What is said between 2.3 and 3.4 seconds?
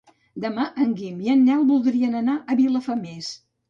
a Vilafamés.